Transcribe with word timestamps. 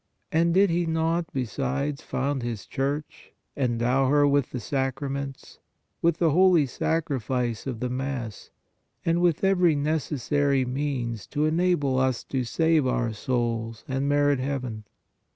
And 0.31 0.51
did 0.55 0.71
He 0.71 0.87
not, 0.87 1.31
besides, 1.31 2.01
found 2.01 2.41
His 2.41 2.65
Church, 2.65 3.33
endow 3.55 4.07
her 4.07 4.27
with 4.27 4.49
the 4.49 4.59
Sacraments, 4.59 5.59
with 6.01 6.17
the 6.17 6.31
Holy 6.31 6.65
Sacrifice 6.65 7.67
of 7.67 7.81
the 7.81 7.89
Mass 7.91 8.49
and 9.05 9.21
with 9.21 9.43
every 9.43 9.75
necessary 9.75 10.65
means 10.65 11.27
to 11.27 11.45
enable 11.45 11.99
us 11.99 12.23
to 12.23 12.43
save 12.45 12.87
our 12.87 13.13
souls 13.13 13.83
and 13.87 14.09
merit 14.09 14.39
heaven? 14.39 14.85